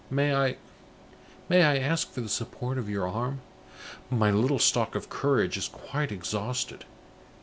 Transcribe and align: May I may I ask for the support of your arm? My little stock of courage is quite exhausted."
May 0.09 0.33
I 0.33 0.57
may 1.47 1.61
I 1.61 1.77
ask 1.77 2.11
for 2.11 2.21
the 2.21 2.27
support 2.27 2.79
of 2.79 2.89
your 2.89 3.07
arm? 3.07 3.41
My 4.09 4.31
little 4.31 4.57
stock 4.57 4.95
of 4.95 5.09
courage 5.09 5.57
is 5.57 5.67
quite 5.67 6.11
exhausted." 6.11 6.85